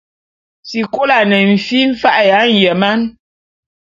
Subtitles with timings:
[0.69, 3.01] Sikolo ane fi mfa’a ya nyeman.